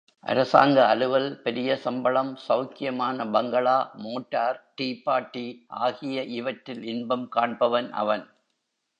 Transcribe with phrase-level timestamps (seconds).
[0.23, 5.45] அரசாங்க அலுவல், பெரிய சம்பளம், செளக்கியமான பங்களா, மோட்டார், டீபார்ட்டி
[5.81, 8.25] ஆகிய இவற்றில் இன்பம் காண்பவன் அவன்.